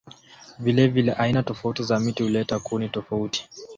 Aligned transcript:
Vilevile 0.59 1.13
aina 1.13 1.43
tofauti 1.43 1.83
za 1.83 1.99
miti 1.99 2.23
huleta 2.23 2.59
kuni 2.59 2.89
tofauti. 2.89 3.49